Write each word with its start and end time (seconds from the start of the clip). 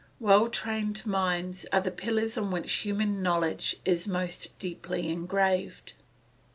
Well 0.19 0.49
trained 0.49 1.05
minds 1.05 1.67
are 1.71 1.79
the 1.81 1.91
pillars 1.91 2.35
on 2.35 2.49
which 2.49 2.71
human 2.73 3.21
knowledge 3.21 3.75
is 3.85 4.07
most 4.07 4.57
deeply 4.57 5.09
engraved. 5.09 5.93